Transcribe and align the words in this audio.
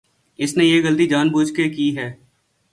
اس 0.39 0.57
نے 0.57 0.65
یہ 0.65 0.83
غلطی 0.83 1.07
جان 1.07 1.29
بوجھ 1.29 1.53
کے 1.53 1.69
کی 1.69 1.97
ہے۔ 1.97 2.13